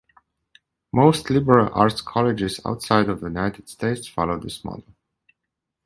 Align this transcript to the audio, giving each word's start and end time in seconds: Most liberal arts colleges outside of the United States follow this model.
Most 0.91 1.29
liberal 1.29 1.69
arts 1.73 2.01
colleges 2.01 2.59
outside 2.65 3.07
of 3.07 3.19
the 3.19 3.27
United 3.27 3.69
States 3.69 4.07
follow 4.07 4.39
this 4.39 4.65
model. 4.65 4.95